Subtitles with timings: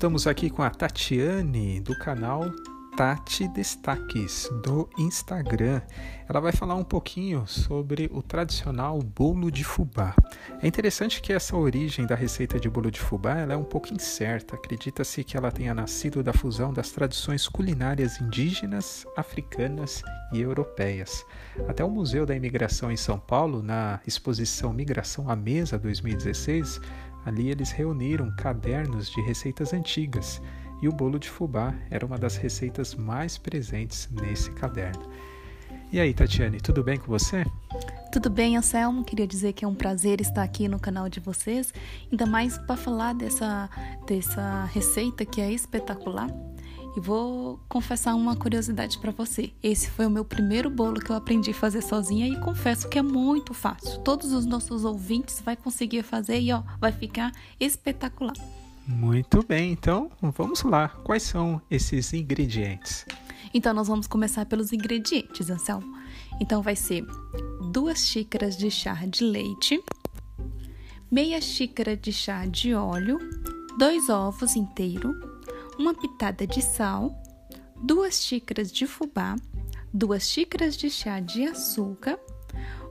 [0.00, 2.50] estamos aqui com a Tatiane do canal
[2.96, 5.82] Tati Destaques do Instagram.
[6.26, 10.14] Ela vai falar um pouquinho sobre o tradicional bolo de fubá.
[10.62, 13.92] É interessante que essa origem da receita de bolo de fubá ela é um pouco
[13.92, 14.54] incerta.
[14.54, 21.26] Acredita-se que ela tenha nascido da fusão das tradições culinárias indígenas, africanas e europeias.
[21.68, 26.80] Até o Museu da Imigração em São Paulo, na exposição Migração à Mesa 2016,
[27.24, 30.40] ali eles reuniram cadernos de receitas antigas
[30.82, 35.02] e o bolo de fubá era uma das receitas mais presentes nesse caderno.
[35.92, 37.44] E aí, Tatiane, tudo bem com você?
[38.12, 39.04] Tudo bem, Anselmo.
[39.04, 41.72] Queria dizer que é um prazer estar aqui no canal de vocês,
[42.10, 43.68] ainda mais para falar dessa,
[44.06, 46.28] dessa receita que é espetacular.
[46.96, 49.52] E vou confessar uma curiosidade para você.
[49.62, 52.98] Esse foi o meu primeiro bolo que eu aprendi a fazer sozinha e confesso que
[52.98, 54.00] é muito fácil.
[54.00, 58.34] Todos os nossos ouvintes vai conseguir fazer e ó, vai ficar espetacular.
[58.86, 60.88] Muito bem, então vamos lá.
[60.88, 63.06] Quais são esses ingredientes?
[63.54, 65.96] Então nós vamos começar pelos ingredientes, Anselmo.
[66.40, 67.06] Então vai ser
[67.70, 69.80] duas xícaras de chá de leite,
[71.10, 73.18] meia xícara de chá de óleo,
[73.78, 75.14] dois ovos inteiros,
[75.78, 77.14] uma pitada de sal,
[77.76, 79.36] duas xícaras de fubá,
[79.92, 82.18] duas xícaras de chá de açúcar,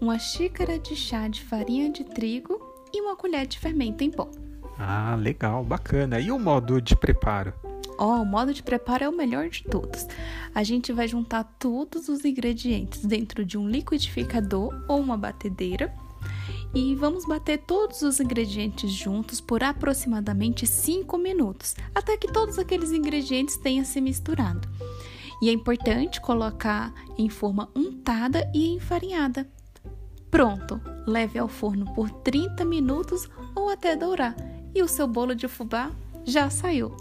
[0.00, 2.60] uma xícara de chá de farinha de trigo
[2.92, 4.30] e uma colher de fermento em pó.
[4.78, 6.20] Ah, legal, bacana.
[6.20, 7.52] E o modo de preparo?
[7.98, 10.06] Ó, oh, o modo de preparo é o melhor de todos.
[10.54, 15.94] A gente vai juntar todos os ingredientes dentro de um liquidificador ou uma batedeira
[16.76, 22.92] e vamos bater todos os ingredientes juntos por aproximadamente 5 minutos, até que todos aqueles
[22.92, 24.68] ingredientes tenham se misturado.
[25.40, 29.48] E é importante colocar em forma untada e enfarinhada.
[30.30, 34.36] Pronto, leve ao forno por 30 minutos ou até dourar
[34.74, 35.90] e o seu bolo de fubá
[36.26, 36.94] já saiu.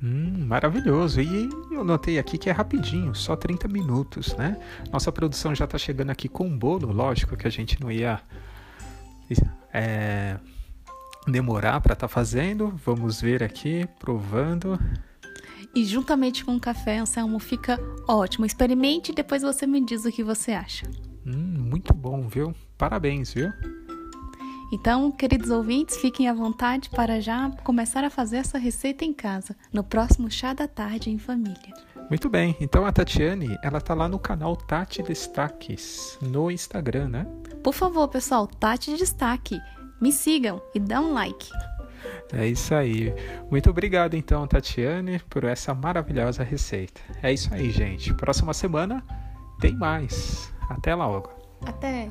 [0.00, 1.20] Hum, maravilhoso.
[1.20, 4.56] E eu notei aqui que é rapidinho, só 30 minutos, né?
[4.92, 8.22] Nossa produção já está chegando aqui com um bolo, lógico que a gente não ia
[9.72, 10.38] é,
[11.26, 12.74] demorar para estar tá fazendo.
[12.84, 14.78] Vamos ver aqui, provando.
[15.74, 18.44] E juntamente com o café, Anselmo, fica ótimo.
[18.44, 20.86] Experimente e depois você me diz o que você acha.
[21.24, 22.54] Hum, muito bom, viu?
[22.76, 23.50] Parabéns, viu?
[24.72, 29.56] Então, queridos ouvintes, fiquem à vontade para já começar a fazer essa receita em casa,
[29.72, 31.74] no próximo chá da tarde em família.
[32.10, 37.26] Muito bem, então a Tatiane, ela tá lá no canal Tati Destaques, no Instagram, né?
[37.62, 39.56] Por favor, pessoal, Tati Destaque,
[40.02, 41.48] me sigam e dá um like.
[42.32, 43.14] É isso aí.
[43.48, 47.00] Muito obrigado então, Tatiane, por essa maravilhosa receita.
[47.22, 48.12] É isso aí, gente.
[48.14, 49.04] Próxima semana
[49.60, 50.52] tem mais.
[50.68, 51.30] Até logo.
[51.64, 52.10] Até.